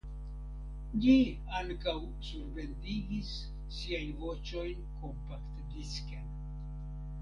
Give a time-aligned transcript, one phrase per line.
[1.03, 1.13] Ĝi
[1.59, 1.93] ankaŭ
[2.31, 3.31] surbendigis
[3.79, 6.39] siajn voĉojn kompaktdisken.